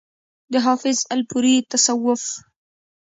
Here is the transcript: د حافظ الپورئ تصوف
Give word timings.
د 0.51 0.53
حافظ 0.65 0.97
الپورئ 1.13 1.55
تصوف 1.71 2.23